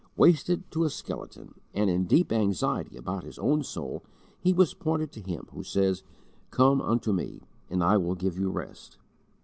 Wasted 0.17 0.71
to 0.71 0.83
a 0.83 0.89
skeleton, 0.89 1.61
and 1.75 1.87
in 1.87 2.05
deep 2.07 2.31
anxiety 2.31 2.97
about 2.97 3.23
his 3.23 3.37
own 3.37 3.61
soul, 3.61 4.03
he 4.39 4.51
was 4.51 4.73
pointed 4.73 5.11
to 5.11 5.19
Him 5.21 5.45
who 5.51 5.61
says, 5.61 6.01
"Come 6.49 6.81
unto 6.81 7.13
Me,... 7.13 7.39
and 7.69 7.83
I 7.83 7.97
will 7.97 8.15
give 8.15 8.35
you 8.35 8.49
rest." 8.49 8.97